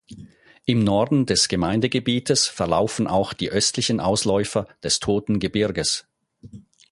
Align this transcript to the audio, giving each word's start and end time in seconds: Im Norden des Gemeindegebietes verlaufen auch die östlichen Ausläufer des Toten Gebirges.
Im 0.65 0.83
Norden 0.83 1.27
des 1.27 1.47
Gemeindegebietes 1.47 2.47
verlaufen 2.47 3.05
auch 3.05 3.33
die 3.33 3.51
östlichen 3.51 3.99
Ausläufer 3.99 4.67
des 4.83 4.99
Toten 4.99 5.39
Gebirges. 5.39 6.07